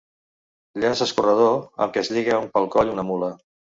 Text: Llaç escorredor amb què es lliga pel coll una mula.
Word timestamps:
Llaç 0.83 1.03
escorredor 1.07 1.53
amb 1.85 1.93
què 1.97 2.05
es 2.07 2.09
lliga 2.17 2.41
pel 2.57 2.67
coll 2.77 2.95
una 2.95 3.07
mula. 3.11 3.35